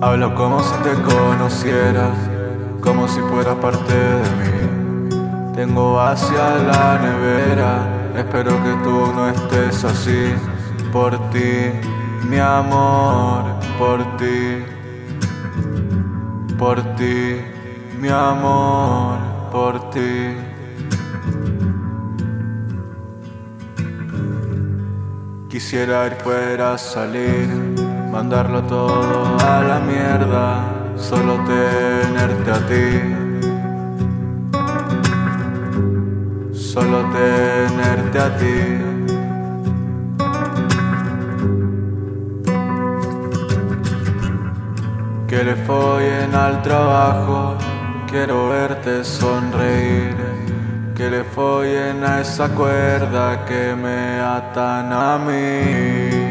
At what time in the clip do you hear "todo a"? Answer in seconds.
28.64-29.62